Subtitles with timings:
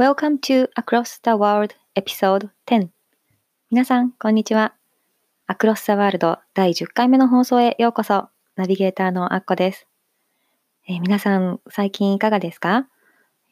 [0.00, 2.88] Welcome to Across the World Episode 10
[3.70, 4.72] 皆さん、こんにちは。
[5.46, 8.30] Across the World 第10回目の放送へようこそ。
[8.56, 9.86] ナビゲーターのアッコです。
[10.88, 12.88] えー、皆さん、最近いかがですか、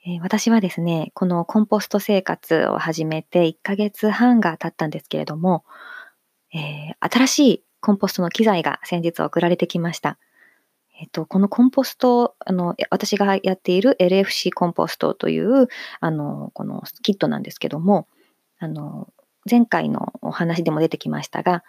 [0.07, 5.67] えー、私はですね、このコンポスト生活を始めて1ヶ月半が経ったんですけれども、
[6.55, 10.19] えー、新しいコンポストの機材が先日送られてきました。
[11.01, 15.69] えっと、このコンポスト、あの、私がやっている LFC コンポストという、
[16.01, 18.09] あの、このキットなんですけども、
[18.59, 19.09] あの、
[19.49, 21.63] 前回のお話でも出てきましたが、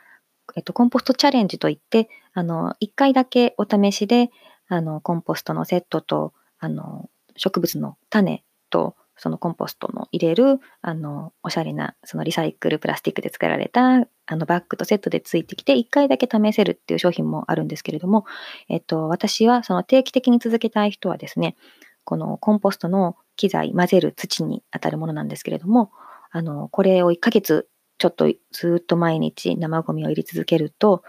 [0.55, 4.31] えっと、コンポストチャレンジといって、あの、1回だけお試しで、
[4.67, 18.25] あの、コンポストのセットと、あの、植物の種と、そのコンポストの入れる、あの、おしゃれな、そのリサイクルプラスチックで作られた、あの、バッグとセットでついてきて、1回だけ試せるっていう商品もあるんですけれども、
[18.69, 21.55] えっと、私はその定期的に続けたい人はですね、
[22.03, 25.91] このコンポストの機材、混ぜる土に当たるものなんですけれども、
[26.31, 31.03] あの、これを1ヶ月、ちょっとずっと毎日生ゴミを入れ続けると、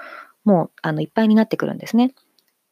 [0.45, 2.15] もう、あの、いっぱいになってくるんですね。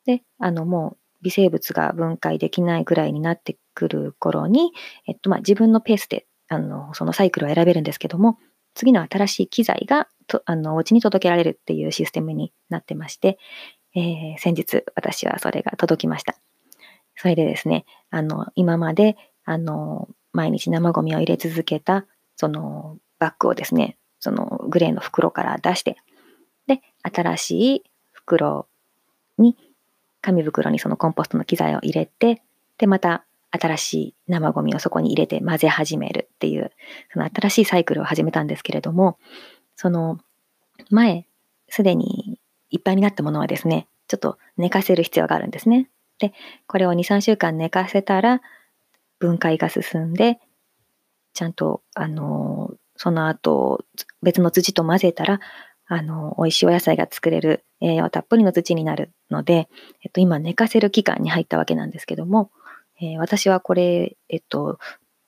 [0.06, 4.72] で、あの、もう、微生物が分解できないぐらいになってくる頃に、
[5.06, 8.38] えっと、まあ、自分のペースで、あの、そのサイクルを選べるんですけども、
[8.78, 13.38] 次の新しい機材がと、あの、お家に届けられるっていうシステムになってまして、
[13.96, 16.36] えー、先日私はそれが届きました。
[17.16, 25.97] それでですね、あの、今まで、あの、毎日生ゴミを入れ続けた、そのバッグをですね、そのグレーの袋から出して、
[26.69, 27.82] で、新しい
[28.12, 28.69] 袋
[29.38, 29.56] に
[30.20, 32.42] 紙袋にそのコンポストの機材を入れて、
[32.76, 36.72] で、また新しい生ゴミをそこに入れて混ぜ始めるっていう、
[37.12, 39.19] その新しいサイクルを始めたんですけれども、
[39.76, 40.19] その
[40.91, 41.26] 前、
[41.69, 45.88] すでにいっぱいになったものはですね、ちょっと寝かせる必要があるんですね。
[46.19, 46.32] で、
[46.66, 48.41] これを2、3週間寝かせたら、
[49.19, 50.38] 分解が進んで、
[51.32, 53.84] ちゃんと、あの、その後、
[54.22, 55.41] 別の土と混ぜたら、
[55.86, 59.69] あの、美味しいお野菜が作れる栄養たっぷりの土になるので、
[60.03, 62.50] えっと、今寝かせる期間に入ったわけなんですけども、
[63.00, 64.78] えー、私はこれ、えっと、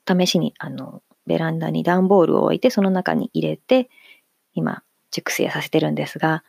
[0.06, 3.88] 試しに、あの、ベランダに段ボールを置いて、その中に入れて、
[4.54, 6.42] 今、熟成させてるんですが、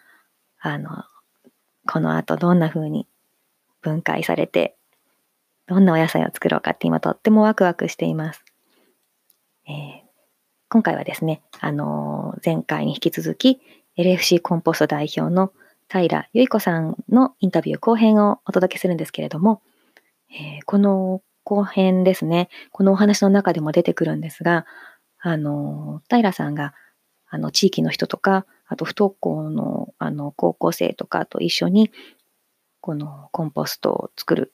[0.60, 1.04] あの、
[1.88, 3.08] この後どんな風に
[3.82, 4.76] 分解されて、
[5.68, 8.44] どんなお野菜を作ろうかって今とってもワクワクしています。
[9.68, 9.74] えー、
[10.70, 13.62] 今回はですね、あのー、前回に引き続き、
[13.98, 15.52] LFC コンポスト代表の
[15.90, 19.62] 平由衣子さんのインタビュー後編をお届けするんですけれども、
[20.32, 24.66] えー、この後編ですね、このお話の中でも出てくるんですが、
[25.20, 26.74] あの、平さんが、
[27.30, 31.92] あの、地域の人とか、あと不登校の、あの、高校生とかと一緒に、
[32.80, 34.54] このコンポストを作る、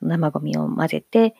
[0.00, 1.34] 生ゴミを混ぜて、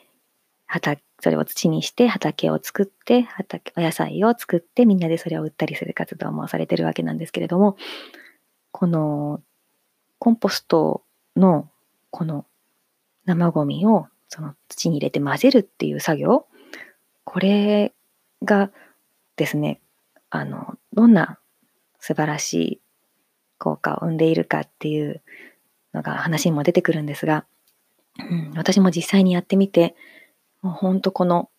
[0.65, 7.77] 畑、それを土にして畑を作って、畑、お野菜を作ってみんなでそれを売ったりする活動もされてるわけなんですけれども、
[8.71, 9.41] この
[10.17, 11.03] コンポスト
[11.35, 11.69] の
[12.09, 12.45] この
[13.25, 16.47] 生ゴミをその土に入れて混ぜるっていう作業、
[17.23, 17.93] これ
[18.43, 18.71] が
[19.35, 19.79] ですね、
[20.29, 21.39] あの、どんな
[21.99, 22.81] 素晴らしい
[23.59, 25.21] 効果を生んでいるかっていう
[25.93, 27.45] のが話にも出てくるんですが、
[28.19, 29.95] うん、私も実際にやってみて、
[30.61, 31.49] もうほんとこの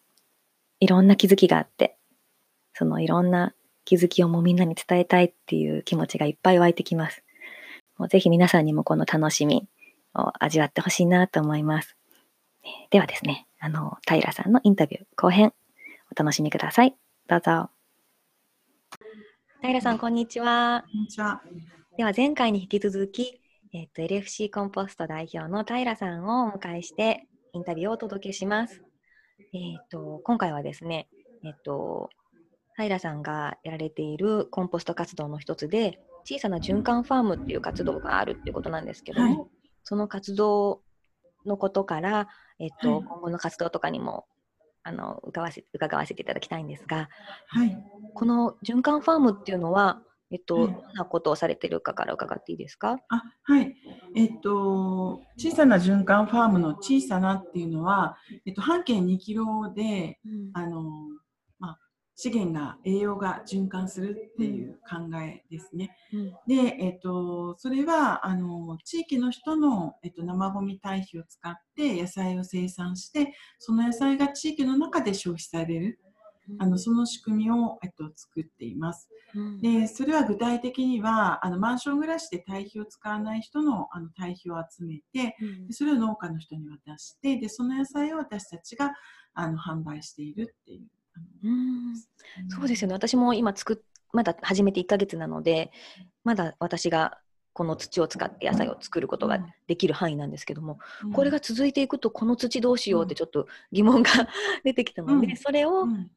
[0.80, 1.96] いろんな気づきがあって、
[2.72, 3.54] そのいろんな
[3.84, 7.22] 気づきをもうみんなに伝えたいっていう気持ちがいっぱい湧いてきます。
[7.96, 9.68] もうぜひ皆さんにもこの楽しみ
[10.14, 11.96] を味わってほしいなと思います。
[12.90, 15.52] ではですね、あの、平さんのインタビュー後編
[16.10, 16.94] お楽しみください。
[17.28, 17.70] どうぞ。
[19.62, 20.84] 平さん、こんにちは。
[20.92, 21.42] こんにちは。
[21.96, 23.40] では前回に引き続き、
[23.72, 28.82] えっ、ー、と、LFC コンポスト代表の平さんをお迎えしてインタビューをお届けします。
[29.52, 31.08] えっ、ー、と、今回はですね、
[31.44, 32.10] えっ、ー、と、
[32.76, 39.50] 平さんがやられているコンポスト活動の一つで、小さな循環ファームっていう活動があるっていうことなんですけども、はい、
[39.84, 40.82] その活動
[41.46, 42.28] のことから、
[42.58, 44.26] えっと、はい、今後の活動とかにも
[44.82, 47.08] あの伺わせ伺わせていただきたいんですが、
[47.48, 47.76] はい、
[48.14, 52.98] この循環ファームっていうのは、えっと、はい、どんなことをされてるかから伺っていいですか？
[53.08, 53.74] あはい、
[54.16, 58.16] えっと、小さな循環ファームの小さなっていうのは、
[58.46, 60.82] えっと、半径2キロで、うん、あの
[62.16, 65.96] 資源が栄養が循環するっていう考えですね。
[66.12, 75.98] うんで、えっと、それはあの地域の人の、えっと、生ごみ堆肥を使って野菜を生産してその野菜が地域の中で消費される
[76.58, 79.08] あのその仕組みを、えっと、作っています。
[79.34, 88.92] うんでそれは具体的にはあのマンション暮らしで堆肥を使わない人のあの堆肥を集めてうんでそれを農家の人に渡してでその野菜を私たちが
[89.32, 90.86] あの販売しているっていう。
[91.44, 91.94] うん
[92.48, 92.94] そうですよね。
[92.94, 93.76] 私も今作っ
[94.12, 95.70] まだ始めて1ヶ月なので、
[96.22, 97.18] まだ私が
[97.52, 104.10] この土を使って野菜を作ることができる範囲なんですけども、うんこれが続いていくとこの土どうしようってちょっと疑問が
[104.64, 106.10] 出てきたので、うんそれを、うん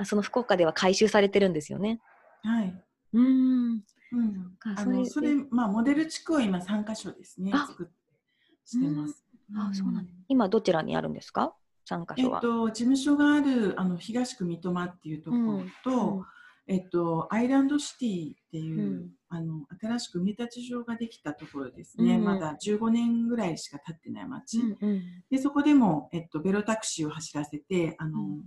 [0.00, 2.00] あその福岡では回収されてるんですよね。
[2.44, 2.82] はい
[3.14, 3.82] うん。
[4.12, 7.86] うん、ああのそそれまあモデル地区を今3カ所ですねあ作っ
[8.80, 9.24] てます。
[9.56, 10.16] あ、そうなんです。
[10.28, 11.52] 今どちらにあるんですか？
[11.96, 12.36] 所は。
[12.36, 16.24] えっと事務所があるあの東区三笘っていうところと、
[16.66, 22.16] えっとアイランドシティっていう、うんあの新しく埋め立ち場ができたところですね。
[22.16, 24.58] うんまだ15年ぐらいしか経ってない町。
[24.58, 28.42] うんうんでそこでもえっとベロタクシーを走らせてあの、うん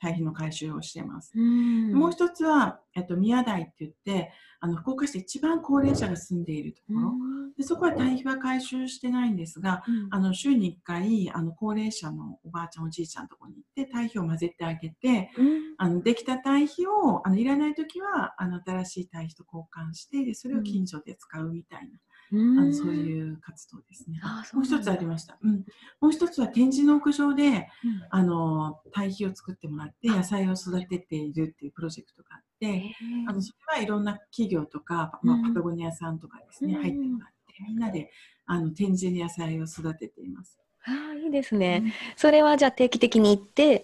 [0.00, 1.32] 堆肥の回収をしてます。
[1.34, 1.92] うん。
[1.92, 7.12] もう一つは、えっと、宮台って言ってあの福岡市で一番高齢者が住んでいるところ、
[7.56, 10.08] でそこは堆肥は回収してないんですがうん。
[10.10, 15.60] あの週に1回あの高齢者のおばあちゃんおじいちゃんのところに行って堆肥を混ぜてあげてうん。
[15.78, 21.90] あのできた堆肥をあのいらない時はあの新しい堆肥と交換してでそれを近所で使うみたいな、うん
[22.32, 24.20] あのそういう活動ですね。
[24.22, 25.64] あもう一つありました、うん、
[26.00, 27.68] もう一つは展示の屋上でうん。
[28.10, 32.94] あの堆肥を作ってもらって野菜を育てているっていうプロジェクトがあって。
[33.28, 38.10] あのそれはいろんな企業とか、まあうんパタゴニアさんとかですね、うん入ってもらってみんなで
[38.46, 40.58] あの展示で野菜を育てています。
[40.84, 41.92] あーいいですね。
[42.16, 43.82] それはじゃあ定期的に行って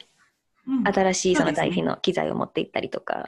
[0.67, 0.87] うん。
[0.87, 3.27] 新しいその堆肥の機材を持って行ったりとか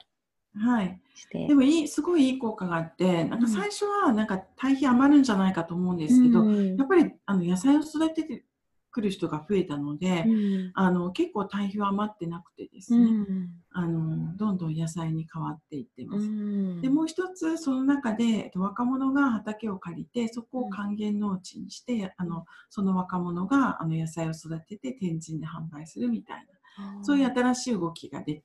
[0.56, 1.00] はい、
[1.32, 1.54] で。
[1.54, 6.76] もいいすごいいい効果があってなんか最初はなんか堆肥余るんじゃないかと思うんですけど、うん。
[6.76, 8.44] やっぱりあの野菜を育てて
[8.90, 10.30] くる人が増えたので、う
[10.68, 10.70] ん。
[10.74, 13.48] あの結構堆肥は余ってなくてですうね、ん。
[13.72, 16.24] あのどんどん野菜に変わっていってます。
[16.24, 16.80] うん。
[16.80, 26.54] でもう一つその中でえっと若者が畑を借りてそこを還元農地にして、あのその若者があの野菜を育てて天神で販売するみたいな
[27.02, 28.42] そういう新しい動きが出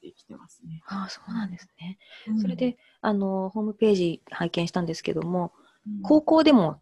[0.00, 0.82] 出てきてますね。
[0.86, 1.98] ああそうなんですね。
[2.28, 2.40] うん。
[2.40, 5.52] それであのホームページ拝見したんですけども、
[5.86, 6.02] うん。
[6.02, 6.80] 高校でも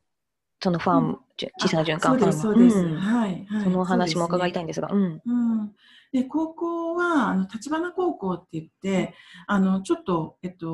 [0.60, 1.18] そのファーム、うん。
[1.60, 2.96] 小さな循環あファームそうですそうです、うん。
[2.96, 5.22] はい、はい、そのお話も伺いたいいんですが、うん。
[5.24, 5.72] うん、
[6.12, 9.14] で高校はあの立花高校って言って
[9.46, 10.66] あのちょっと、えっと、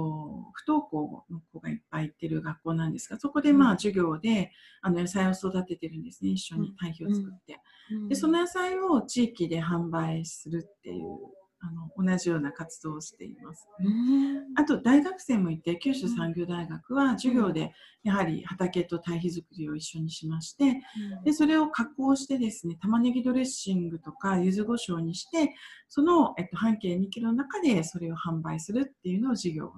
[0.54, 3.76] 不登校の子がいっぱい行ってる学校なんですがそこで、まあうん。
[3.76, 6.30] 授業であの野菜を育ててるんですね。
[6.30, 7.60] 一緒に堆肥を作って、
[8.08, 11.18] でその野菜を地域で販売するっていう
[11.66, 13.66] あの同じような活動をしています。
[13.80, 17.72] うんあと大学生もいて九州産業大学は授業で
[18.02, 20.82] やはり畑と堆肥作りを一緒にしまして
[21.24, 25.54] でそれを加工してですね玉ねぎドレッシングとか柚子胡椒にして
[25.88, 29.72] その、えっと、半径2キロの中でそれを販売するっていうのを授業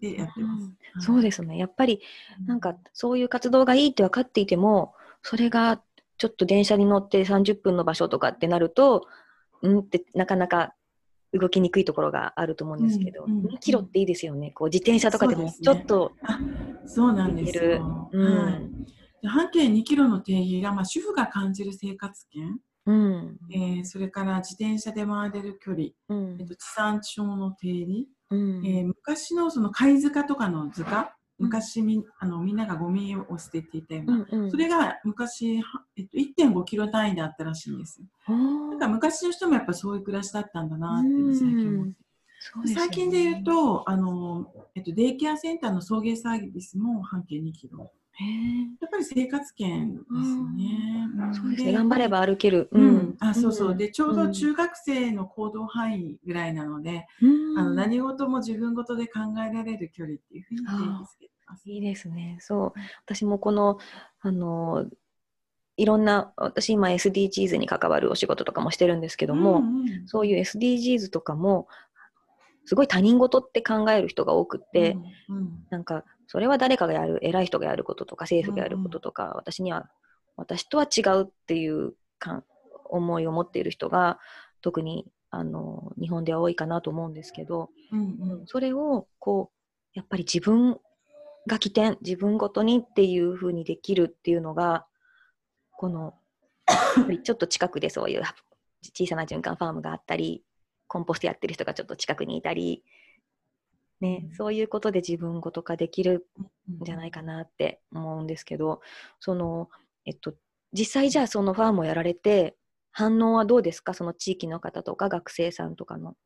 [0.00, 0.64] でやってます。
[0.64, 1.58] うんそうですね。
[1.58, 2.00] やっぱり
[2.46, 5.80] なんかそういう活動がいいって分かっていても、それが
[6.16, 9.06] ちょっと電車に乗って30分の場所とかってなると、
[9.62, 10.74] うんってなかなか
[11.32, 14.50] 動きにくいところがあると思うんですけど、うんうん2キロっていいですよね。
[14.50, 16.38] こう自転車とかでもちょっと、あ
[16.86, 18.08] そうなんですよ。
[18.12, 18.70] うんはい。
[19.22, 26.36] で半径2キロの定義が、まあ、主婦が感じる生活圏、うん、えーそれから自転車で回れる距離、うん。
[26.40, 28.66] えっと、地産地消の定理、うん。
[28.66, 31.06] えー昔のその貝塚とかの塚、うん
[31.38, 34.50] 昔みあのみんながゴミを捨てていたような、うんうん。
[34.50, 38.00] それが昔、はえっと、1.5キロ単位だったらしいんです
[38.72, 42.08] だから昔の人もやっぱそういう暮らしだったんだなって最近思って。
[42.64, 42.74] ね。
[42.74, 47.90] 最近で言うとあの、えっと、デイケアセンターの送迎サービスも半径2キロ。
[48.80, 51.06] やっぱり生活圏ですよね。
[51.28, 51.72] んそうですね。
[51.72, 52.68] 頑張れば歩ける。
[52.72, 61.70] うん、あそうそう、んでちょうどん中学生の行動範囲ぐらいなので、うんあの何事も自分事で考えられる距離っていうふうに定義しています。
[61.70, 62.38] いいですね。
[62.40, 62.80] そう。
[63.04, 63.78] 私もこの、
[64.20, 64.86] あの、
[65.76, 71.68] いろんな、私今 SDGs に関わるお仕事とかもしてるんですけども、うんうんそういう SDGs とかも、
[72.64, 74.96] すごい他人事って考える人が多くって、
[75.28, 79.90] うんうんなんか、それは誰かがやる、偉い人がやることとか、政府がやることとか、私には、
[80.36, 82.44] 私とは違うっていうか
[82.84, 84.20] 思いを持っている人が、
[84.60, 88.46] 特に、あの、日本では多いかなと思うんですけど、うんうん。
[88.46, 89.58] それをこう
[89.98, 90.78] やっぱり自分
[91.46, 94.86] が起点自分ごとにっていう風にできるっていうのが
[95.72, 96.14] この
[97.24, 98.22] ちょっと近くでそういう
[98.94, 100.44] 小さな循環ファームがあったり
[100.86, 102.82] コンポストやってる人がちょっと近くにいたり、
[104.00, 108.80] ね、うんそういうことで自分ごと化できるうんんじゃないかなって思うんですけど、
[109.20, 109.68] その、
[110.04, 110.34] えっと、
[110.72, 112.56] 実際じゃあそのファームをやられて、
[112.92, 113.94] 反応はどうですか？
[113.94, 116.16] その地域の方とか学生さんとかの。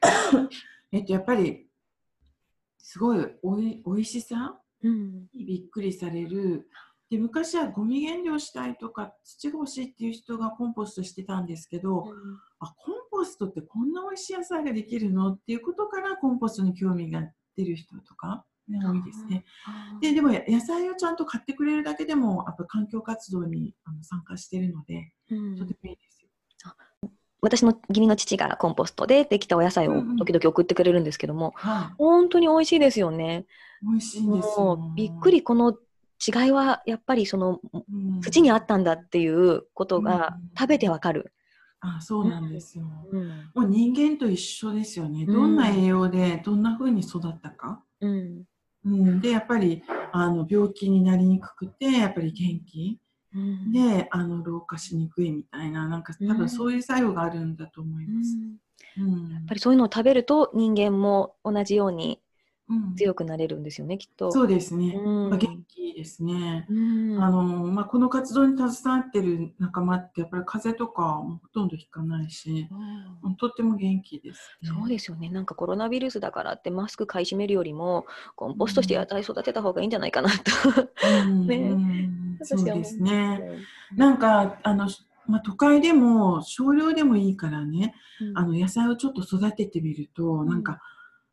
[0.92, 1.68] えっと、やっぱり、
[2.78, 4.60] すごいおいおいしさ？
[4.82, 5.26] うん。
[5.34, 6.68] にびっくりされる。
[7.10, 12.06] で昔はゴミ減量したいとか土が欲しいっていう人がコンポストしてたんですけど、
[12.60, 17.22] あコンポストってこんな美味しい野菜ができるのっていうことからコンポストに興味が
[17.56, 19.44] 出る人とか、ね、多いですね。
[20.00, 26.28] ででもや野菜をちゃんと買ってくれるだけでもやっぱ環境活動にあの参加しているので、うんとてもいいですよ。
[27.42, 33.46] 私の義理の父がコンポストでできたお野菜をうんうん時々送ってくれるんですけども、は本当に美味しいですよね。
[33.82, 34.76] い、美味しいんですよ。
[34.76, 35.74] もうびっくりこの
[36.26, 38.20] 違いはやっぱりそのうん。
[38.20, 40.50] 土にあったんだっていうことがうん。
[40.58, 41.32] 食べてわかる。
[41.80, 42.84] あそうなんですよ。
[43.10, 43.28] うん。
[43.54, 45.24] もう人間と一緒ですよね。
[45.26, 45.34] うん。
[45.34, 47.82] どんな栄養でどんな風に育ったか。
[48.00, 48.44] うん。
[48.84, 53.00] うん、でやっぱりあの病気になりにくくてやっぱり元気。
[53.34, 53.72] うん。
[53.72, 58.36] であの老化しにくいみたいななんか多分そういう作用があるんだと思います。
[58.98, 59.32] うん。
[59.32, 62.29] やっぱりそういうのを食べると人間も同じようにうん
[62.96, 64.30] 強くなれるんですよねきっと。
[64.32, 64.94] そうですね。
[64.94, 66.66] うんまあ、元気ですね。
[66.68, 72.68] うんあのまあ、この活動に携わってる仲間ってやっぱり風邪とかもほとんどひかないし、
[73.22, 74.68] うんとっても元気です、ね。
[74.68, 75.28] そうですよね。
[75.28, 80.36] なんかコロナウイルスだからってマスク買い占めるよりもコンポストして野菜育てた方がいいんじゃないかなと。
[81.26, 82.10] うん ね
[82.42, 83.40] そうですね。
[83.42, 84.88] うんなんかあの、
[85.26, 87.94] まあ、都会でも少量でもいいからね、
[88.34, 90.80] あの野菜をちょっと育ててみると、なんか、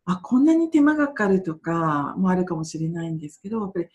[0.10, 3.88] あこんなに手間がかかるとかもあるかもしれないんですけどやっぱり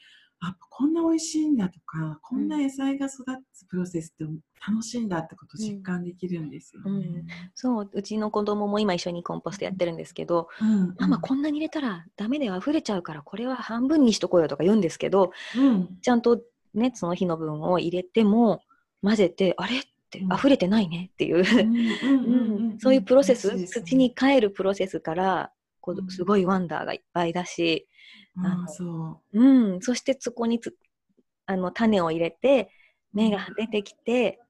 [0.44, 4.24] あこんな美味しいんだとかこんな野菜が育つプロセスって
[4.68, 7.24] 楽しいんだってことを実感できるんですよね。
[7.54, 15.98] そううちの子供も今一緒にコンポストやってるんですけど、うんママこんなに入れたらダメで溢れちゃうからこれは半分にしとこうよとか言うんですけどうん。
[16.02, 16.42] ちゃんと
[16.74, 18.62] ねその日の分を入れても
[19.02, 19.78] 混ぜてあれ？
[19.78, 20.32] ってうん。
[20.34, 26.06] 溢れてないねっていう、うん そういうプロセス、土に帰るプロセスからこうん。
[26.06, 27.86] うすごいワンダーがいっぱいだし、
[28.36, 29.76] ああそう。
[29.76, 30.74] ん、そしてそこにつ
[31.46, 32.70] あの種を入れて
[33.12, 34.40] 芽が出てきて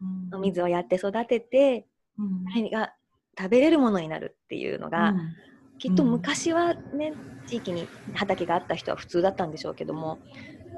[0.00, 0.38] う、うん。
[0.38, 1.86] お水をやって育てて
[2.18, 2.44] うん。
[2.52, 2.94] それが
[3.38, 5.34] 食べれるものになるっていうのが、うん。
[5.78, 7.14] きっと昔はね
[7.46, 10.20] 地域に畑があった人は普通だったんでしょうけども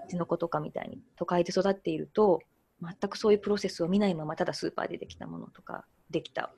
[0.07, 2.41] うちの子とかみたいに都会で育っていると
[2.83, 6.53] 全くそういうプロセスを見ないままただスーパーでできたものとかできた、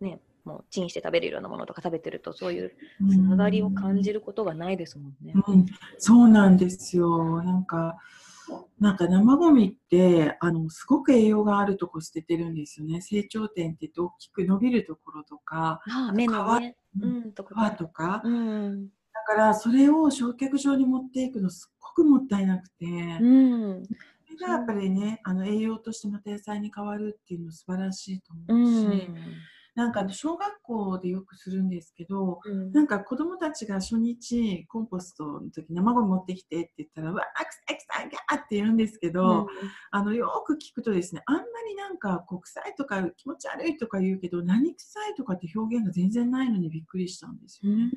[0.00, 2.72] ね、もうチンして食べれるようなものとか食べてるとそういう
[3.10, 5.34] つながりを感じることがないですもんね。
[5.46, 5.66] うん、
[5.98, 7.42] そうなんですよ。
[7.42, 7.98] なんか、
[8.80, 13.02] なんか生ゴミってあのすごく栄養があるとこ捨ててるんですよね。
[13.02, 18.90] 成長点って大きく伸びるところとか、ああ目のね、皮うん、と皮かとか、うん、だ
[19.26, 23.92] からそれを焼却場に持っていくのすっごくもったいなくて、うん、そ
[24.30, 29.16] れがやっぱりね、あの栄養としてまた野菜に変わるっていうの素晴らしいとう思うし、ん、
[29.78, 32.72] なんか小学校でよくするんですけど、うん。
[32.72, 39.46] なんか子供たちが初日コンポストの時生ゴミ持ってきてって言ったら、うわー、臭い臭いギャーって言うんですけど、
[39.92, 47.84] あのよく聞くとですね、あんまりなんかこう臭いとか気持ち悪いとか言うけど、何臭いとかって表現が全然ないのにびっくりしたんですうよね。
[47.84, 47.90] ん。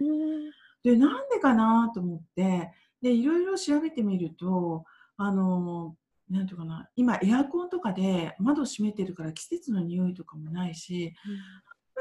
[0.83, 2.69] で、なんでかなと思って、
[3.01, 4.85] で、いろいろ調べてみると、
[5.17, 5.95] あの、
[6.31, 11.13] なんていうかな、今エアコンとかで窓閉めてるから季節の匂いとかもないし、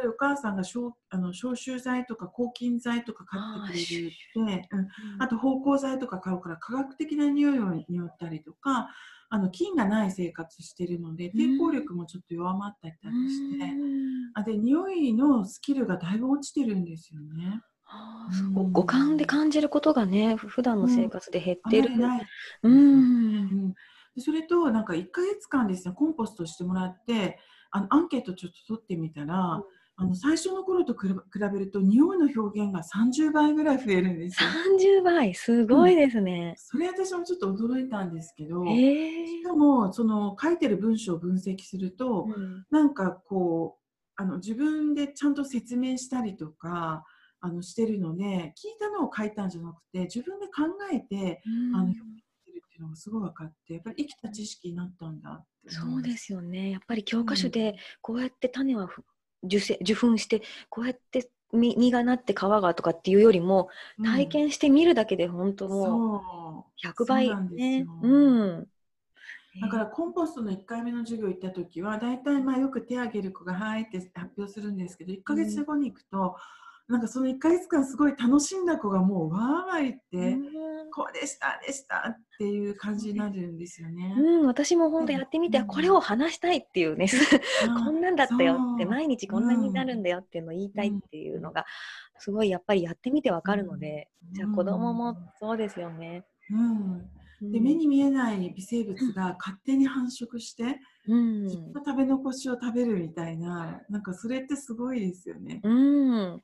[0.00, 4.10] ぱりお母さんが消あの消臭剤とか抗菌剤とか買ってくれるっ
[4.58, 4.88] て、うん、
[5.18, 8.88] あと芳香剤とか買うから科学的な匂いを匂ったりとか
[9.28, 12.94] あの菌がない生活してるので抵抗力もちょっと弱まったり
[13.30, 13.64] して、
[14.34, 17.62] あで匂いのスキルがだいぶ落ちてるんですよね。
[18.56, 21.90] う五感で感じることがねふ普段の生活で減あってる。
[21.90, 22.26] まりない。
[22.64, 23.74] うん。
[24.18, 27.38] それとなんか1ヶ月間ですねコンポストしてもらって
[27.70, 29.62] あのアンケートちょっと取ってみたら、
[30.00, 34.48] あの最初の頃と比べると匂いの表現が30倍ぐらい増えるんですよ。
[35.00, 35.34] 30倍。
[35.34, 36.54] すごいですね。
[36.56, 39.26] それ私もちょっと驚いたんですけど、へえ。
[39.26, 42.64] しかもその書いてる文章を分析すると、うん。
[42.70, 47.04] なんかこうあの自分でちゃんと説明したりとか
[47.40, 51.42] あのしてるので聞いたのを書いたんじゃなくて自分で考えて
[51.74, 56.70] あの表現してるっていうのがすごい分かってやっぱり生きた知識になったんだってそうですよね。
[56.70, 59.04] やっぱり教科書でこうやって種はふ
[59.42, 63.68] 受精受粉してこうやって実実がなって皮がとかっていうよりも
[63.98, 64.04] うん。
[64.04, 66.86] 体験してみるだけで本当もそう。
[66.86, 67.86] う100倍ねよ。
[68.02, 68.66] うん。
[69.52, 76.36] へだからコンポストの1回目の授業行った時は大体まあよく手を挙げる子が「はい」って発表するんですけど1ヶ月後に行くと、
[76.88, 80.42] なんかその1ヶ月間すごい楽しんだ子がもうわーわー言って、
[80.90, 84.14] こうでしたでしたっていう感じになるんですよね。
[84.18, 85.66] うん、私も本当やってみて、うん。
[85.66, 87.06] これを話したいっていうね、
[87.84, 91.64] こんなんだったよって、毎日こんなになるんだよっていうのを言いたいっていうのが、
[92.18, 96.24] すごいやっぱりやってみてわかるので、じゃあ子供もそうですよね。
[96.50, 101.42] うん、うんで目に見えない微生物が勝手に繁殖して、うん。
[101.44, 105.60] 自分の食べ残しを食べるみたいななんかそれってすごいですよね。
[105.64, 106.42] うん、ん。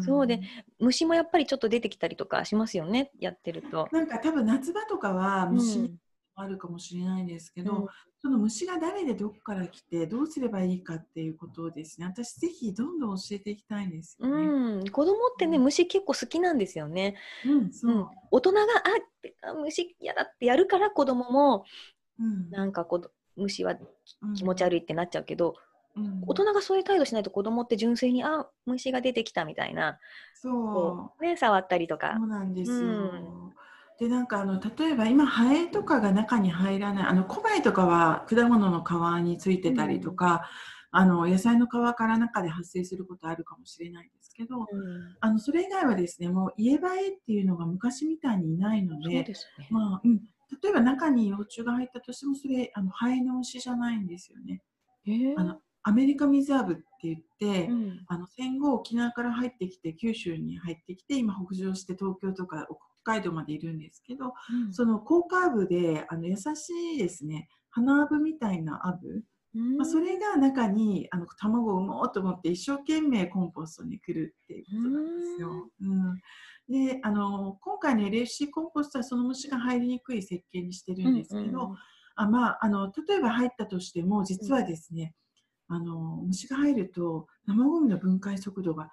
[0.00, 0.40] そうで
[0.78, 3.88] 虫もやっぱりちょっと出てきたりとかしますよね、やってると。
[3.92, 5.98] なんか多分夏場とかはう虫にん
[6.40, 7.86] あるかもしれないんですけど、うん。
[8.20, 12.06] その虫が誰でどこから来てどうすればいいかっていうことをですね。
[12.06, 14.32] 私ぜひどんどん教えていきたいんですよね。
[14.34, 15.64] うん、子供ってね、うん。
[15.64, 17.16] 虫結構好きなんですよね。
[17.46, 17.92] うん、そう。
[17.92, 18.60] うん、大人が
[19.42, 21.64] あ虫嫌だってやるから子供も
[22.18, 22.50] うん。
[22.50, 23.76] なんかこど虫は
[24.22, 25.54] うん気持ち悪いってなっちゃうけど、
[25.96, 26.22] うん。
[26.26, 29.98] 大人がそういう態度しないと子供って純粋にあ虫が出てきたみたいな
[30.34, 32.14] そうね触ったりとか。
[32.16, 32.76] そうなんですよ。
[32.78, 33.47] うん
[33.98, 40.48] でなんかあの例えば今ハエとかが中に入らないあのコバエとかは果物の皮についてたりとか、
[40.90, 45.16] あの野菜の皮から中で発生することあるかもしれないんですけど、うん。
[45.20, 49.34] あのそれ以外はですねもう家バエっていうのが昔みたいにいないのそうでね。
[49.70, 50.20] まあうん、
[50.62, 54.62] 例えば中に幼虫が入ったとしてもそれあのハエの虫じゃないんですよね。
[55.06, 58.04] へーあのアメリカミズアブって言って、うん。
[58.06, 62.76] あの戦後沖縄から入ってきて九州に入ってきて今北上して東京とか北
[63.08, 64.34] 海道までいるんですけど、
[64.66, 64.72] うん。
[64.72, 69.22] その効果アブであの優しいですね花アブみたいなアブ、
[69.54, 69.76] うん。
[69.78, 75.68] まあ、それが中にあの卵を産もうと思って一生懸命コンポストに来るっていうことなんですよ。
[75.82, 76.16] うん。
[76.68, 81.74] であの今回の LFC コンポストはその虫が入りにくい設計にしてるんですけど、
[82.14, 85.14] あまあ、あの例えば入ったとしても実はですね、
[85.68, 88.90] あの虫が入ると生ゴミの分解速度が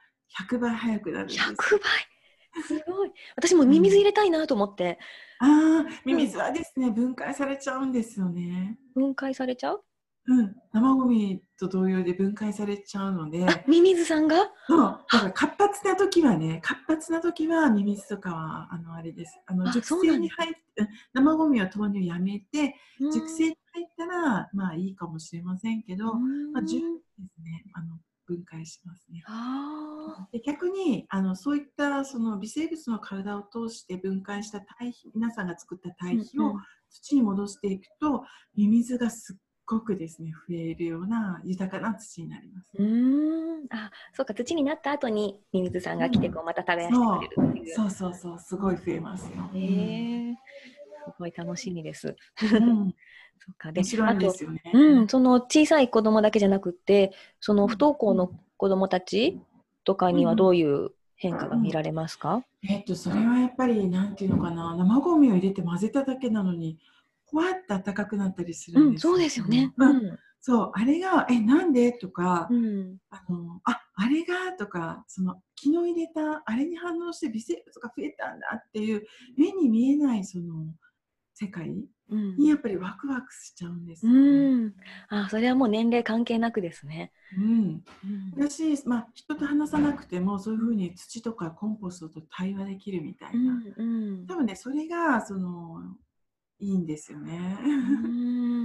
[0.49, 1.41] 100倍速くなるんです。
[1.41, 1.43] 100
[1.81, 2.14] 倍
[2.63, 3.11] すごい。
[3.35, 4.99] 私もミミズ入れたいなと思って、
[5.39, 8.77] ああ、ミミズはですね、分解されちゃうんですよね。
[8.93, 9.83] 分解されちゃう？
[10.27, 14.49] うん、生ゴミと同様で分解されちゃうので、あミミズさんが？
[14.67, 14.79] そう、
[15.11, 19.39] だから活発な時はね、活発な時はミミズとかはあのあれです。
[19.45, 23.11] あのあ熟成に入って、うん生ゴミを投入やめて、うん。
[23.11, 26.51] 熟成に入ったらまあいいかもしれませんけど、うん。
[26.53, 27.01] まあ十分で
[27.33, 29.23] すね、あの分解しますね。
[29.27, 36.55] あで逆にあのそういったその微生物の体を通して分解した堆肥皆さんが作ったー堆肥を
[36.89, 38.23] 土に戻していくと、
[38.55, 39.35] ミミズがすっ
[39.65, 42.69] ごくですね増えるような豊かな土になります。
[42.77, 47.75] うーんあそうか土になった後にミミズさんが来てこうまた耕してくれるっていう。
[47.75, 49.49] そうそうそうすごい増えますよ。
[49.53, 50.35] へえ
[51.05, 52.15] すごい楽しみです。
[52.41, 52.95] うん、
[53.39, 53.71] そうか。
[53.71, 54.61] で面白いんですよね。
[54.73, 59.39] うん、その小さい子供だけじゃなくってその不登校の子供たち
[59.83, 64.75] とかにはどういう変化が見られますか、えっとそれはやっぱりなんていうのかな。
[64.75, 66.77] 生ゴミを入れて混ぜただけなのに
[67.25, 69.71] ほわって暖かくなったりするうんんですそうですよね。
[69.77, 69.97] ううん。
[70.07, 71.91] んそうあれがえなんで？
[71.91, 72.97] とか、うん。
[73.09, 74.53] あのああれが？
[74.57, 79.03] とかその昨日入れたあれに反応して微生物が増えたんだっていう
[79.37, 80.65] 目に見えないその
[81.33, 84.67] 世界うんにやっぱりワクワクしちゃうんですようね。
[84.67, 84.73] ん、
[85.09, 87.11] あそれはもう年齢関係なくですね。
[87.37, 87.83] うん。
[88.03, 88.31] うん。
[88.37, 95.81] だし、まあ、人と話さなくてもそういうふうに土とかコンポストと対話できるみたいな、うん多分ねそれがその
[96.59, 97.57] いいんですよね。
[97.63, 97.67] う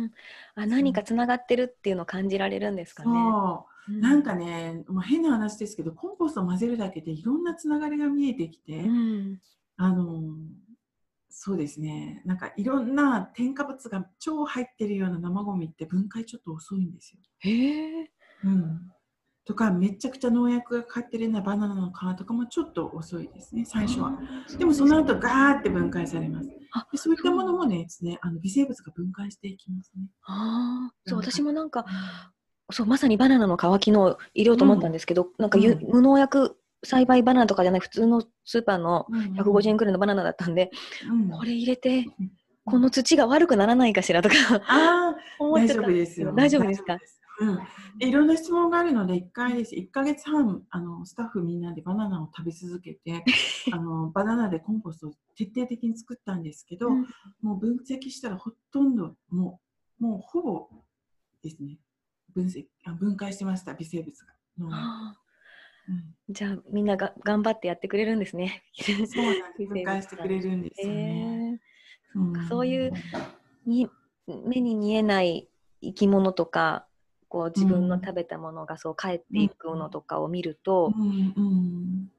[0.07, 0.11] ん。
[0.55, 3.11] あ何かつながってるっていうのを感じられるんですかね。
[3.11, 3.93] そう。
[3.93, 9.39] うなんかね、もう変な話ですけどコンポストを混ぜるだけでいろんなつながりが見えてきて、うん。
[9.77, 10.23] あの
[11.31, 17.21] そうですねなんかいろんな添加物が超入ってるような生ゴミって分解ちょっと遅いんですよ。
[17.39, 18.11] へえ。
[18.45, 18.81] うん、
[19.45, 24.19] とかめちゃくちゃ農薬がかかってるようなバナナの皮とかもちょっと遅いですね最初は。
[24.59, 26.51] でもその後ガーって分解されます。
[26.73, 30.07] あでそういったものもねですねあの微生物が分解していきますね。
[30.25, 31.85] ああ、そう私もなんか
[32.73, 40.71] そうまさにバナナの皮昨日入れようと思ったんですけど、なんかゆ、うん無農薬栽培バナナとかじゃない普通のスーパーのうん150円くらいのバナナだったんで、
[41.11, 41.31] うん。
[41.31, 42.33] これ入れてうん。
[42.65, 44.35] この土が悪くならないかしらとか
[45.41, 46.33] 大丈夫ですよ。
[46.35, 46.99] 大丈夫ですか？
[47.41, 47.59] うん、
[47.99, 49.75] でいろんな質問があるので、1回です。
[49.75, 53.25] 1ヶ月半、あのスタッフみんなでバナナを食べ続けて、
[53.73, 57.07] あのバナナでコンポストを徹底的に作ったんですけど、うん。
[57.41, 59.59] もう分析したらほとんど、も
[60.01, 60.69] う、もうほぼ
[61.43, 61.79] ですね、
[62.35, 64.35] 分析あ分解してました、微生物が。
[65.93, 65.97] ん。
[65.97, 66.01] ー
[66.33, 68.63] じゃあみんなが頑張ってやってくれるんですね。
[68.75, 69.69] そうなんです。
[69.69, 71.51] 分解してくれるんですよね。
[71.51, 71.59] へー。
[72.13, 72.93] そうかそういう
[73.67, 73.89] に
[74.27, 75.49] 目に見えない
[75.81, 76.87] 生き物とか
[77.29, 82.13] こう自分の食べたものがそう帰っていくのとかを見ると、うんうん。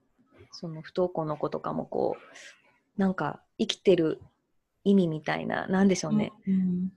[0.53, 4.21] その不登校の子とかもこうなんか生きてる
[4.83, 6.31] 意味みたいななんでしょうね。
[6.47, 6.91] うん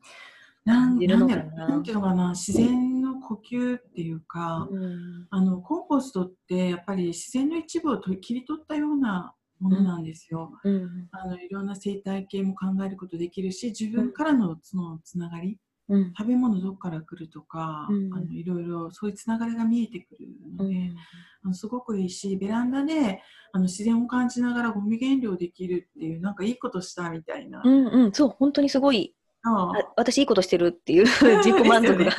[0.64, 1.06] なんな。
[1.06, 2.30] なんなんていうのかな。
[2.30, 2.93] 自然
[3.24, 5.26] の呼吸っていうか、うん。
[5.30, 10.52] あのコンポストってやっぱり自然の一部を切り取ったようなものなんですよ。
[10.64, 11.08] うん。
[11.12, 15.58] あのいろんな生態系も考えることできるし自分からのそのつながり、
[15.88, 16.14] うん。
[16.16, 18.14] 食べ物どこから来るとか、うん。
[18.14, 20.96] あのいろいろそういうつながりが見えてくるので、うん。
[21.44, 27.62] あのすごくいいしベランダであの自然を感じながらゴミ減量できるっていうなんかいいことしたみたいな。
[27.64, 31.04] うんうん、そう本当にすごいああ私いいことしてるっていう
[31.44, 32.12] 自己満足が。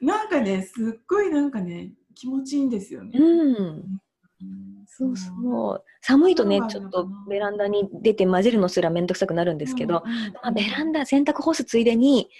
[0.00, 3.18] なんかねすっごいなんかね気持ちいいんですよね。
[3.18, 3.56] うん。
[3.56, 4.84] うん。
[4.86, 5.84] そうそう。
[6.00, 10.02] 寒いとねちょっとベランダに出て混ぜるのすら面倒くさくなるんですけど、
[10.42, 12.30] まあ、ベランダ洗濯干すついでに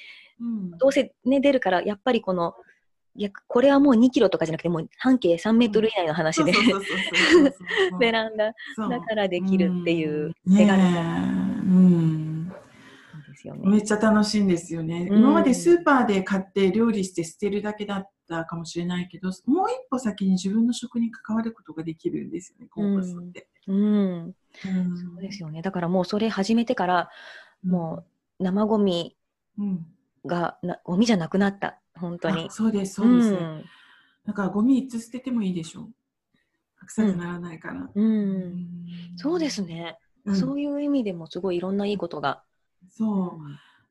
[0.41, 0.71] うん。
[0.79, 2.55] どうせね出るからやっぱりこの
[3.15, 6.53] いやこれはもう2キロとかじゃなくてもう半径3メートル以内の話で。
[8.01, 8.55] ベランダ
[8.89, 10.57] だからできるっていううん。
[10.57, 11.61] 手軽ねなえ。
[11.61, 12.42] うん
[13.43, 13.79] ですよめね。
[13.79, 15.19] っちゃ楽しいんですよね、うん。
[15.19, 23.49] 今までスーパーで買って料理して捨てるだけだったかもしれないけどもう一歩先に自分の食に関わることができるんですよねコンポストって。
[23.67, 23.81] うん、う
[24.29, 24.35] ん。
[24.65, 25.63] そうですよね。
[25.63, 27.11] だからもうそれ始めてから
[27.65, 28.05] も
[28.41, 29.17] う生ゴミ
[29.59, 29.87] うん、
[30.85, 31.79] ゴミじゃなくなった。
[31.95, 32.47] 本当に。
[32.49, 32.51] あ。
[32.51, 33.65] そうですそうです、ん。
[34.27, 35.91] だからゴミいつ捨ててもいいでしょ。
[36.87, 38.05] 臭くならないから、うん。
[38.05, 38.67] うん。
[39.17, 40.37] そうですね、うん。
[40.37, 42.43] そういう意味でもすごいいろんないいことが。
[42.91, 43.41] そう。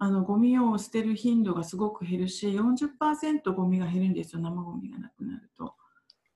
[0.04, 5.76] あのゴミを捨てる頻度がすごく減るし40%ゴミが減るんですよ生ゴミがなくなると。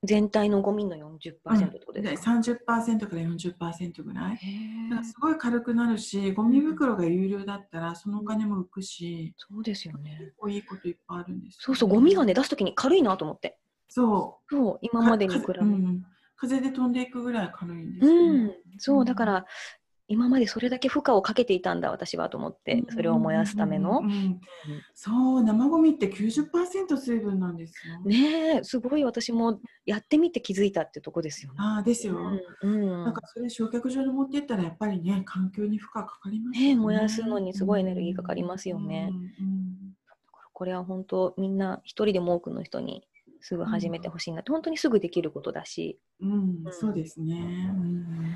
[0.03, 4.39] 全体のゴミの40%ってことでですか、30%から40%ぐらい。
[4.89, 10.17] だからすごい軽くなるし、ゴミ袋が有料だったらそのお金も浮くし、そうですよね。
[10.19, 10.33] 結。
[10.37, 13.57] 構いいこといっぱいあるんですよ、そうそう、ゴミがね、出すときに軽いなと思って。
[13.87, 14.79] そそう、う。
[14.81, 16.05] 今までに比べうん。
[16.35, 19.45] 風で飛んでいくぐらい軽いんですうよ、ん、そう、だから、
[20.07, 24.05] 今までそれだけ負荷をかけていたんだ、私はと思って、それを燃やすためのうん。
[24.05, 24.39] うんうん
[24.93, 27.99] そう、生ゴミって90%水分なんですよ。
[28.05, 31.57] ねえ、すごい私もやってみて気づいたってとこですよね。
[31.59, 32.15] ああ、ですよ。
[32.61, 39.95] うん、うんなんかそれ焼却場に持っていったらやっぱりね、環境に負荷かかりますよね燃やすのにすごいエネルギーかかりますよねうんうん
[40.53, 43.05] これは本当みんな一人でも多くの人に
[43.47, 44.41] すぐ始めてほしいな。
[44.41, 46.31] って、本当にすぐできることだし、うん
[46.65, 46.73] うん。
[46.73, 47.69] そうですね。
[47.71, 48.31] うん。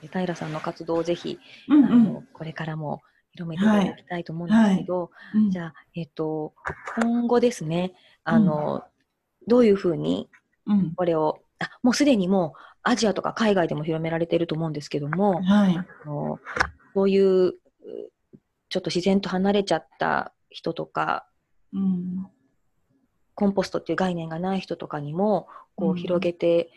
[0.00, 1.92] で平さんの活動をぜひ、うんうん。
[1.92, 5.50] あのこれからも広めていただきたいと思うんですけど、うん。
[5.50, 6.54] じゃあ、えっと、
[6.96, 7.92] 今後ですね、
[8.24, 8.84] あの、
[9.46, 10.30] どういうふうに
[10.66, 10.94] うん。
[10.94, 15.76] これを、あもうすでにもうアジアとか海外でも広められていると思うんですけども、はい。
[15.76, 16.38] あの
[16.94, 17.54] そういうう
[18.70, 21.28] ちょっと自然と離れちゃった人とか、
[21.74, 22.30] うん
[23.34, 26.70] コンポストっていう概念がない人とかにもこううん広げて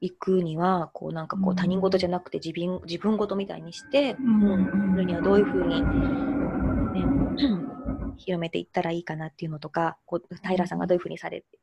[0.00, 7.06] いくには、こうなんかこううん他人事じゃなくて自分自分事みたいにして、うんうんそれにはどういうふうに、ね、
[8.16, 11.58] 広めていったらいいかなっていうのとかこう平さんがどういうふうにされて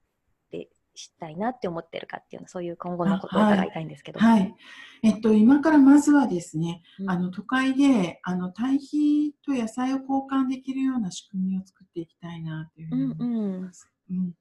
[0.96, 4.20] したいなって思ってるかっていうのそういう今後のことを伺いたいんですけど。
[4.20, 4.54] はい。
[5.04, 13.91] えっと、今からまずはですね、うんあの都会であの堆肥と野菜を交換できるような仕組みを作っていきたいなというふうに思います。
[14.12, 14.34] うん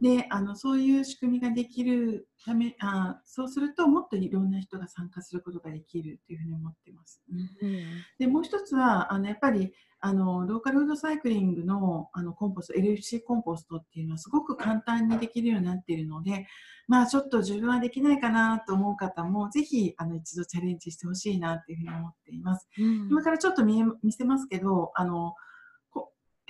[0.00, 7.20] であのそういう仕組みができるためあそうするともっといろんな人が参加することができるというふうに思っています。
[7.30, 7.84] うんうん
[8.18, 16.46] でもう一つはあのやっぱりあのローカルフードサイクリングのあのコンポスト LFC コンポストっていうのはすごく簡単にできるようになっているので
[16.88, 22.66] まあちょっと自分はできないかなと思う方もぜひあの一度チャレンジしてほしいなというふうに思っています。
[22.78, 25.36] うん今からちょっと見え見せますけどあのこ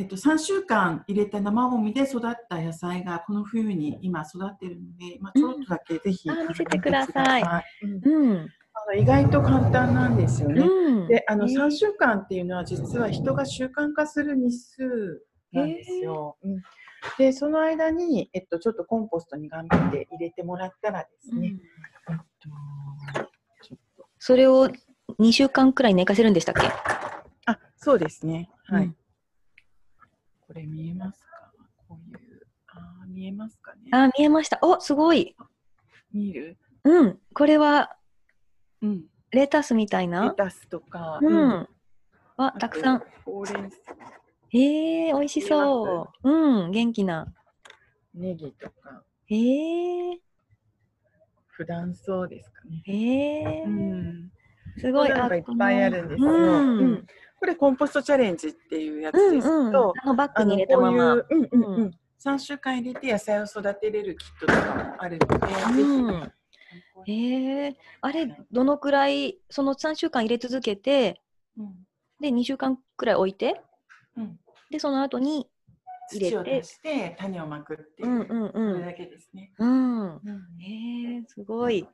[0.01, 7.43] えっと、3週間入れた生ゴミで育った野菜がこの冬に今育っているので、まあ、ちょっとだけぜひ、あ見せてください。
[7.83, 8.01] うん。
[8.03, 8.39] うん。
[8.73, 10.63] あの意外と簡単なんですよね。
[10.63, 11.07] うん。
[11.07, 16.39] であのえー3週間っていうのは実は人が習慣化する日数なんですよ。
[16.43, 16.63] うん。
[17.19, 21.53] でその間に、えっと、ちょっとコンポストに頑張って入れてもらったらですね、
[22.09, 22.25] えっと
[23.69, 24.07] ちょっと。
[24.19, 24.71] それを
[25.19, 26.63] 2週間くらい寝かせるんでしたっけ？
[27.45, 28.49] あそうですね。
[28.65, 28.95] はい。
[30.51, 31.53] うんこれ見えますか？
[31.89, 32.47] こういう。
[32.69, 33.91] あー見えますかね？
[33.93, 34.59] あ、見えました。
[34.63, 35.37] お、すごい。
[36.13, 36.57] 見る？
[36.85, 37.19] うん。
[37.35, 37.97] これは
[38.83, 39.05] うん。
[39.31, 40.35] レタスみたいレな。
[40.37, 41.49] タスとか、うん。
[41.51, 41.69] わ、
[42.49, 43.03] あとたくさん。。
[43.25, 43.79] ほうれん草、
[44.49, 46.29] へえ、美味しそう。
[46.29, 47.33] うん、元気な。
[48.13, 50.19] ネギとか、へえ、
[51.47, 52.83] 普段そうですかね。
[52.85, 54.33] へえう、ん。
[54.79, 55.11] すごい。
[55.11, 55.15] いっ
[55.57, 57.07] ぱいあるんですよううんん。
[57.41, 59.73] これコンポストチャレンジっていうやつうんですと、うん。
[59.73, 61.15] あのバッグに入れたまま。
[61.15, 61.91] うんうんううん、
[62.23, 66.33] 3週間入れて野菜を育てれるキットとかもあるので、うん
[67.11, 67.77] え。
[68.03, 71.21] あれ、どのくらい、その3週間入れ続けて、
[71.57, 71.87] ひ、うん
[72.21, 73.63] で、2週間くらい置いて、
[74.19, 74.39] うん、
[74.71, 75.49] で、その後に、
[76.13, 78.73] 入れて土を出して種をまくっていうう、んうんうん。
[78.75, 79.55] それだけですね。
[79.59, 80.17] うん。
[80.17, 80.21] うん
[80.61, 81.89] へえ、すごい。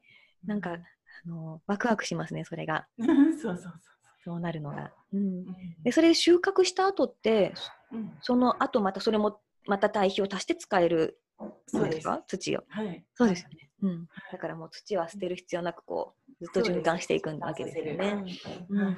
[0.44, 2.88] なんか、あの、ワクワクしますね、それが。
[2.98, 3.06] そう
[3.37, 3.95] そうそう
[4.27, 4.91] そうなるのが。
[5.12, 5.45] うん。
[5.85, 7.55] で、それ収穫した後って、
[7.93, 11.21] うんその後またそれも、また堆肥を足して使える
[11.69, 12.25] そうですか？
[12.27, 12.65] 土を？
[12.69, 13.05] はい。
[13.15, 13.71] そうですよね。
[13.83, 14.09] うん。
[14.33, 18.25] だからもう土は捨てる必要なく、こう、ずっと循環していくわけですよね。
[18.69, 18.97] うんうん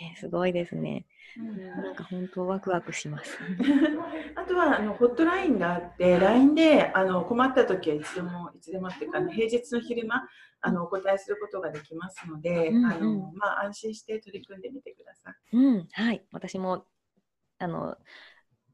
[0.00, 1.06] えーすごいですね。
[1.38, 3.38] うんなんか本当ワクワクします。
[4.36, 10.28] あとはあのホットラインがあって、LINE であの困った時はいつでも、いつでもっていうか、あの平日の昼間
[10.60, 15.56] あのお答えすることができますので、うんうんあのまあ、安心して取り組んでみてください。
[15.56, 16.22] うん、はい。
[16.32, 16.86] 私も、
[17.58, 17.96] あの、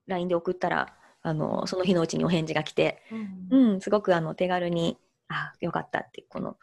[0.07, 3.03] LINE で送ったら、あの、その日のうちにお返事が来て、
[3.51, 6.57] うん、すごくあの手軽に、あ、よかったって、この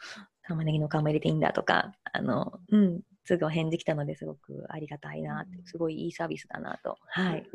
[0.43, 7.45] 玉ねぎの皮も入れていいんだとか、あの、うん、すぐお返事来たのですごくありがたいなって、すごいいいサービスだなと、はい、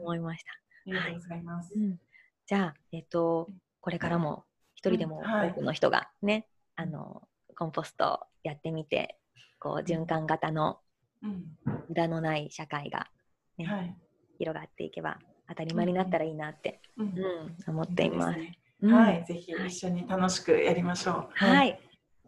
[0.00, 0.52] 思いました。
[0.52, 0.54] あ
[0.86, 1.72] りがとうございます。
[1.74, 1.98] うん、
[2.46, 3.48] じゃあ、えっと、
[3.80, 5.24] これからも一人でもうん。
[5.24, 5.48] はい。
[5.50, 7.22] 多くの人がね、あの、
[7.56, 9.18] コンポストやってみて、
[9.58, 10.78] こう、循環型の
[11.22, 11.44] うん。
[11.88, 13.08] 無駄のない社会が、
[13.56, 13.96] ねはい。
[14.38, 17.06] 広がっていけば当たり前になったらいいなって、うん。
[17.06, 18.38] うん、思っています。
[18.38, 19.68] ねうんはい、ぜひはい。
[19.68, 21.28] 一緒に楽しくやりましょう。
[21.32, 21.80] はい。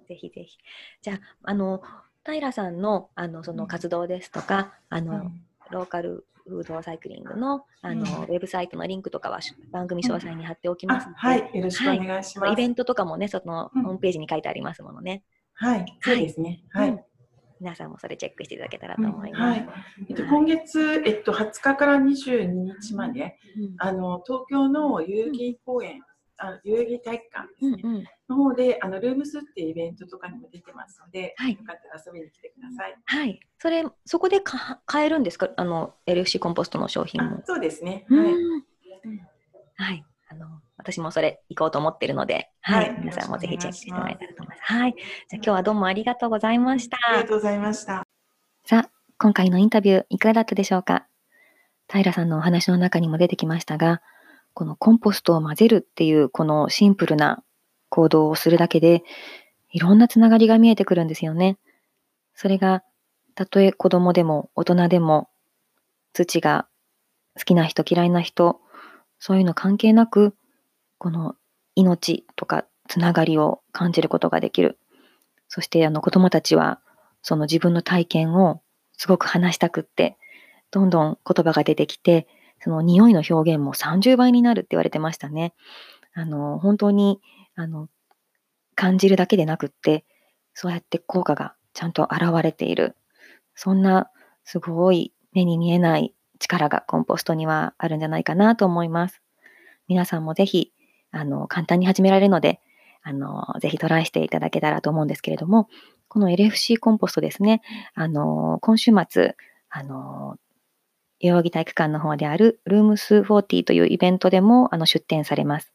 [0.09, 0.57] ぜひぜひ。
[1.03, 1.83] じゃあ、あの、
[2.33, 8.25] 平さんの、あの、その活動ですとか、あの、うんローカルフードサイクリングの、あの、うん。
[8.25, 12.53] ウェブサイトのリンクとかはし番組詳細に貼っておきますので、あはい、よろしくお願いします。
[12.53, 13.83] イベントとかもね、そのうん。
[13.83, 15.23] ホームページに書いてありますものね。
[15.55, 16.63] はい、そうですね。
[16.71, 16.91] はい。
[16.91, 17.01] うん。
[17.61, 19.43] 皆さんもそれチェックしていただけたらと思います。
[19.43, 19.69] はい。
[20.09, 22.47] えっと、今月、えっと、20日から22
[22.81, 23.75] 日まで、うん。
[23.79, 26.03] あの東京の代々木公園、
[26.39, 32.95] あ代々木体育館ですね、うんうんの方であのルームスっていうイベントとかにも出てますので、はいよかったら遊びに来てください。
[33.07, 33.41] はい。
[33.59, 35.49] それ、そこでか買えるんですか？
[35.57, 37.41] あの、LFC コンポストの商品もあ。
[37.47, 38.05] そうですね。
[38.11, 38.35] うんはい。
[39.77, 40.05] はい。
[40.29, 42.91] あの、私もそれ行こうと思ってるので、はい。
[42.91, 44.73] はい皆さんもぜひチェックしてもらえたらよと思います。
[44.75, 44.95] はい。
[44.95, 46.99] じゃあ今日はどうもありがとうございました。
[47.09, 48.07] ありがとうございました。
[48.67, 51.07] さあ、今回のインタビューいかがだったでしょうか？
[51.91, 54.03] 平さんのお話の中にも出てきましたが、
[54.59, 57.45] このコンポストを混ぜるっていうこのシンプルな
[57.91, 59.05] 行動をするだけで、
[59.71, 61.59] いろんなつながりが見えてくるんですよね。
[62.35, 62.83] それが、
[63.37, 65.29] たとえ子供でも大人でも、
[66.13, 66.67] 土が
[67.37, 68.61] 好きな人嫌いな人、
[69.21, 70.35] そういうの関係なく、
[70.99, 71.37] この
[71.77, 74.77] 命とかつながりを感じることができる。
[75.47, 76.81] そしてあの子供たちは
[77.23, 78.61] その自分の体験を
[78.97, 80.19] すごく話したくって、
[80.73, 82.27] どんどん言葉が出てきて、
[82.61, 85.55] その匂いの表現も30倍になるって言われてましたね。
[86.15, 87.21] あの、本当に、
[87.55, 87.89] あの、
[88.75, 90.05] 感じるだけでなくって、
[90.55, 92.97] そうやって効果がちゃんと現れている。
[93.55, 94.11] そんな、
[94.45, 99.23] すごい目に見えない力がコンポストにはあるんじゃないかなと思います。
[99.89, 100.73] 皆さんもぜひ、
[101.11, 102.61] あの、簡単に始められるので、
[103.03, 105.69] あの、ぜひトライしていただけたらと思うんですけれども、
[106.09, 107.63] この LFC コンポストですね、
[107.95, 109.37] あの、今週末、
[109.71, 110.37] あの、
[111.21, 115.73] 代々木体育館の方であるルームス40というイベントでもあの出展されます。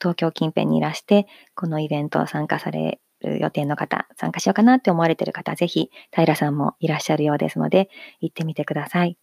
[0.00, 9.18] 東京近辺にいらして、このイベントを参加される予定の方、参加しようかなって思われている方、ぜひ、平さんもいらっしゃるようですので、行ってみてください。